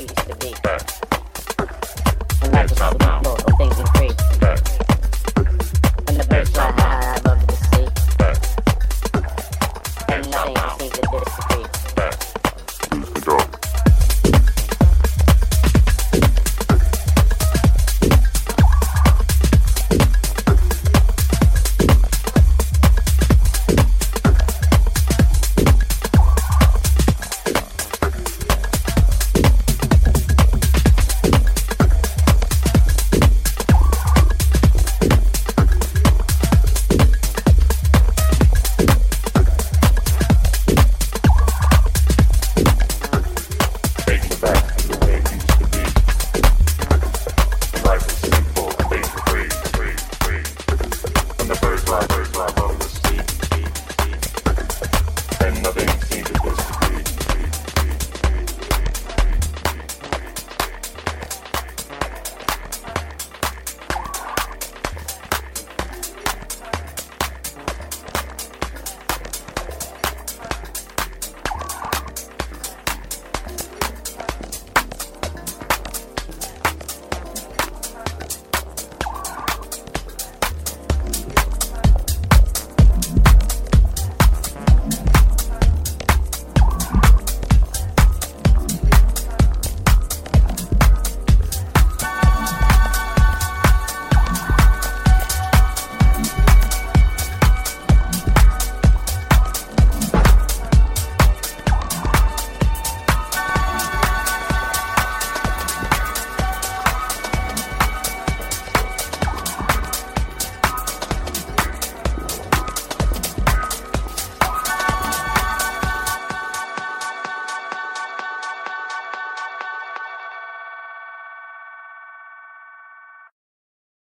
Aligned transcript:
I 0.00 0.02
need 0.02 0.16
to 0.16 0.34
be. 0.36 1.09